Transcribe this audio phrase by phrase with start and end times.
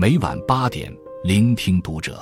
[0.00, 0.90] 每晚八点，
[1.24, 2.18] 聆听读者。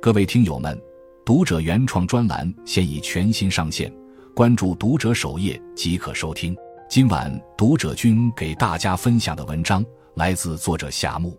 [0.00, 0.80] 各位听友们，
[1.26, 3.92] 读者原创专栏现已全新上线，
[4.32, 6.56] 关注读者首页即可收听。
[6.88, 9.84] 今晚读者君给大家分享的文章
[10.14, 11.36] 来自作者夏木。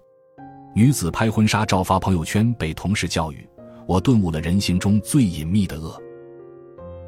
[0.76, 3.48] 女子拍婚纱照发朋友圈被同事教育，
[3.88, 5.98] 我顿悟了人性中最隐秘的恶。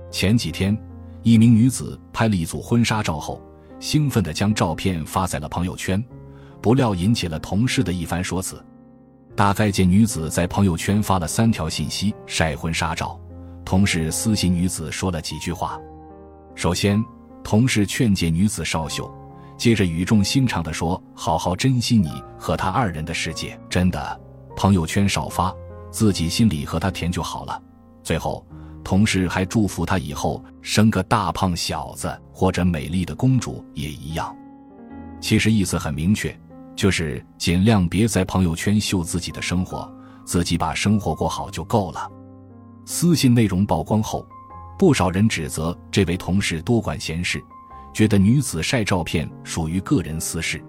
[0.10, 0.82] 前几天，
[1.22, 3.42] 一名女子拍了一组婚纱照后。
[3.80, 6.04] 兴奋地将照片发在了朋友圈，
[6.62, 8.64] 不料引起了同事的一番说辞。
[9.36, 13.20] 大概见女子在朋友圈发了三条信息晒婚纱照，
[13.64, 15.80] 同事私信女子说了几句话。
[16.56, 17.04] 首先，
[17.44, 19.12] 同事劝诫女子少秀，
[19.58, 24.22] 接着语重心长地说：“好好珍惜你和他二人的世界，真的，
[24.56, 25.54] 朋友圈少发，
[25.92, 27.62] 自己心里和他甜就好了。”
[28.04, 28.46] 最后。
[28.84, 34.34] 同事还祝福他以后生个大胖小子或者美丽的公主也一样。
[35.20, 36.34] 其实意思很明确，
[36.78, 39.92] 就是尽量别在朋友圈秀自己的生活，
[40.24, 42.10] 自己把生活过好就够了。
[42.86, 44.26] 私信内容曝光后，
[44.78, 47.44] 不少人指责这位同事多管闲事，
[47.96, 50.64] 觉得女子晒照片属于个人私事。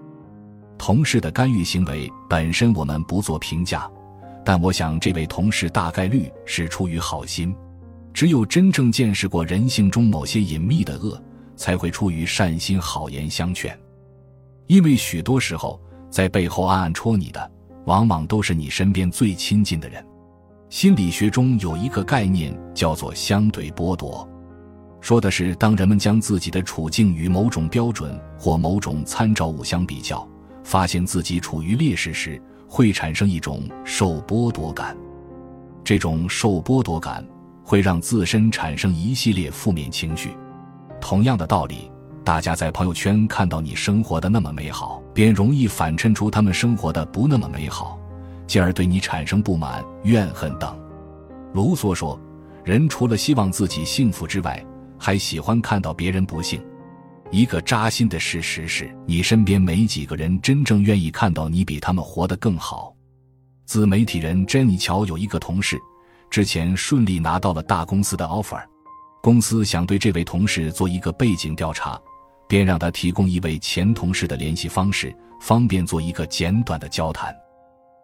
[0.79, 3.87] 同事的干预行为本身我们不做评价，
[4.43, 7.55] 但我想这位同事大概率是出于好心。
[8.15, 11.21] 只有真正见识过人性中某些隐秘的恶，
[11.55, 13.79] 才会出于善心好言相劝。
[14.65, 15.79] 因为许多时候，
[16.09, 17.51] 在背后暗暗戳你的，
[17.85, 20.05] 往往都是你身边最亲近的人。
[20.69, 24.27] 心理学中有一个概念叫做相对剥夺，
[25.01, 30.27] 说的是当人们将自己的处境与某种标准或某种参照物相比较，
[30.63, 34.95] 发现自己处于劣势时，会产生一种受剥夺感。
[35.83, 37.25] 这种受剥夺感。
[37.61, 40.31] 会让自身产生一系列负面情绪。
[40.99, 41.91] 同样的道理，
[42.23, 47.99] 大家在朋友圈看到你生活的那么美好，便容易反衬出他们生活的不那么美好，
[48.45, 50.77] 进而对你产生不满、怨恨等。
[51.53, 52.19] 卢梭说
[52.63, 54.63] ：“人除了希望自己幸福之外，
[54.97, 56.63] 还喜欢看到别人不幸。”
[57.31, 62.93] 一个扎心的事实是，你身边没几个人真正愿意看到你比他们活得更好。
[63.65, 65.79] 自媒体人珍妮乔有一个同事。
[66.29, 68.61] 之前顺利拿到了大公司的 offer，
[69.21, 71.99] 公司想对这位同事做一个背景调查，
[72.49, 77.33] 便让他提供一位前同事的联系方式，方便做一个简短的交谈。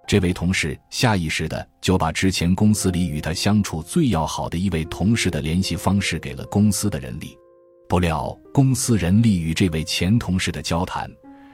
[0.07, 7.35] 这位同事下意识的就把之前公司里与他相处最要好的一位同事的联系方式给了公司的人力，
[7.89, 11.09] 不料公司人力与这位前同事的交谈，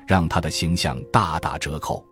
[0.05, 2.05] 让他的形象大打折扣。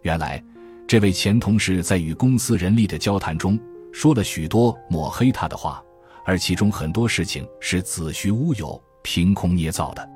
[0.00, 0.42] 原来，
[0.88, 3.60] 这位前同事在与公司人力的交谈中。
[3.92, 5.82] 说了许多抹黑他的话，
[6.24, 10.10] 而其中很多事情是子虚乌有、凭空捏造的。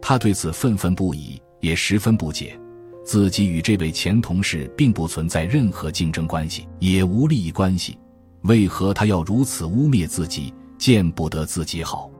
[0.00, 2.58] 他对此愤愤不已，也十分不解，
[3.04, 7.98] 自己与这位前同事并不存在任何竞争关系，也无利益关系，
[8.44, 12.10] 为何他要如此污蔑自己，见不得自己好？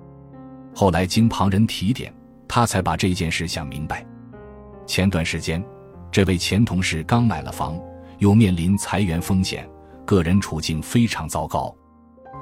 [0.75, 2.12] 后来经旁人提点，
[2.47, 4.04] 他才把这件事想明白。
[4.87, 5.64] 前段时间，
[6.12, 7.81] 这位前同事刚买了房，
[8.19, 9.66] 又面临裁员风险。
[10.04, 11.75] 个人处境非常糟糕，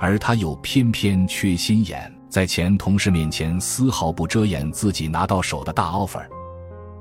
[0.00, 6.26] 而他又偏偏缺心眼，在前同事面前丝毫不遮掩自己拿到手的大 offer。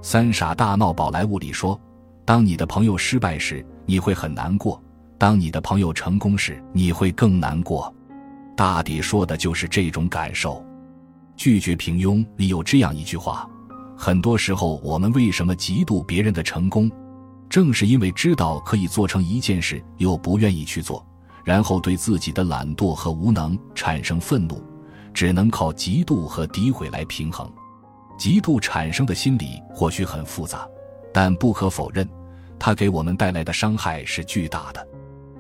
[0.02, 1.80] 三傻大闹宝莱坞里说
[2.26, 4.78] ：“当你的朋友失败时，你会很难过；
[5.18, 7.96] 当你的朋友成功时，你会更难过。”
[8.58, 10.62] 大抵说的就是这种感受。
[11.38, 13.50] 拒绝平庸里有这样一句话
[13.98, 16.92] ：“很多时候，我们为什么嫉妒别人的成功？”
[17.48, 21.02] 正是因为知道可以做成一件事，又不愿意去做，
[21.46, 24.62] 然后对自己的懒惰和无能产生愤怒，
[25.14, 27.52] 只能靠嫉妒和诋毁来平衡。
[28.18, 30.68] 嫉妒产生的心理或许很复杂，
[31.14, 32.08] 但不可否认，
[32.60, 34.88] 它给我们带来的伤害是巨大的。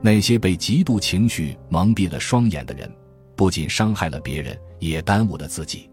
[0.01, 2.91] 那些被嫉妒情绪蒙蔽了双眼的人，
[3.35, 5.89] 不仅伤害了别人，也耽误了自己，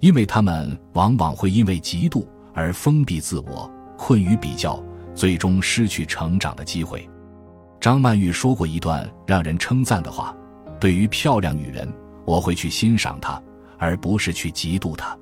[0.00, 4.82] 因为他们往往会因为嫉妒而封闭自我，困于比较。
[5.12, 7.06] 最终失去成长的机会。
[7.80, 10.34] 张曼玉说过一段让人称赞的话
[10.80, 11.92] ：“对于漂亮女人，
[12.30, 13.42] 我会去欣赏她，
[13.76, 15.18] 而不是去嫉妒她。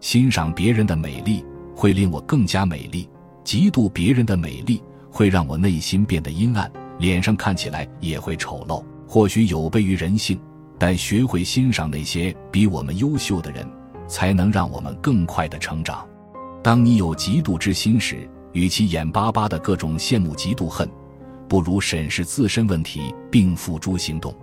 [0.00, 1.44] 欣赏别人的美丽
[1.74, 3.08] 会令我更加美丽，
[3.44, 4.80] 嫉妒别人的美丽
[5.10, 6.70] 会让我内心变得阴暗，
[7.00, 8.84] 脸上看起来也会丑陋。
[9.08, 10.38] 或许有悖于人性，
[10.78, 13.68] 但学会欣赏那些比我们优秀的人，
[14.06, 16.06] 才能让我们更快的成长。
[16.62, 20.88] 当你有嫉妒之心时，”与其眼巴巴的各种羡慕、嫉妒、恨，
[21.48, 24.34] 不如审视自身问题并付诸行动。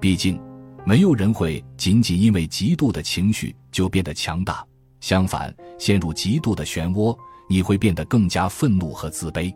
[0.00, 0.40] 毕竟，
[0.86, 4.64] 没有人会仅仅因为嫉妒的情绪就变得强大。
[5.00, 7.16] 相反，陷入嫉妒的漩涡，
[7.48, 9.52] 你会变得更加愤怒和自卑。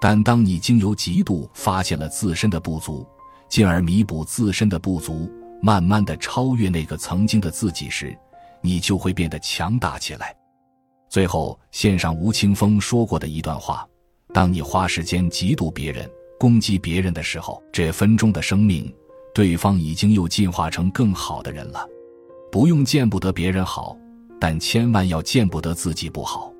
[0.00, 3.04] 但当你经由嫉妒发现了自身的不足，
[3.48, 5.28] 进而弥补自身的不足，
[5.60, 8.16] 慢慢的超越那个曾经的自己时，
[8.60, 10.32] 你就会变得强大起来。
[11.08, 13.84] 最后，献上吴青峰说过的一段话：
[14.32, 16.08] 当你花时间嫉妒别人、
[16.38, 18.92] 攻击别人的时候，这分钟的生命，
[19.36, 21.86] 对方已经又进化成更好的人了。
[22.50, 23.94] 不用见不得别人好，
[24.40, 26.50] 但千万要见不得自己不好。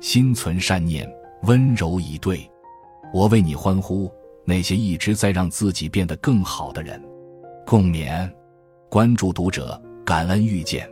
[0.00, 1.08] 心存善念，
[1.44, 2.50] 温柔以对。
[3.14, 4.10] 我为你欢呼，
[4.44, 7.00] 那些一直在让自己变得更好的人。
[7.64, 8.28] 共勉，
[8.88, 10.90] 关注读者，感恩遇见。